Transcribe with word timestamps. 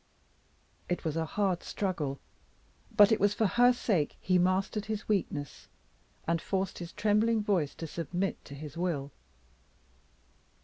It 0.89 1.05
was 1.05 1.15
a 1.15 1.27
hard 1.27 1.61
struggle, 1.61 2.19
but 2.97 3.11
it 3.11 3.19
was 3.19 3.35
for 3.35 3.45
her 3.45 3.71
sake: 3.71 4.17
he 4.19 4.39
mastered 4.39 4.85
his 4.85 5.07
weakness, 5.07 5.67
and 6.27 6.41
forced 6.41 6.79
his 6.79 6.91
trembling 6.91 7.43
voice 7.43 7.75
to 7.75 7.85
submit 7.85 8.43
to 8.45 8.55
his 8.55 8.75
will. 8.75 9.11